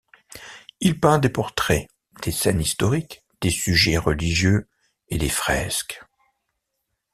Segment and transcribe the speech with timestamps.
[0.79, 1.87] Il peint des portraits,
[2.23, 4.67] des scènes historiques, des sujets religieux
[5.09, 6.01] et des fresques.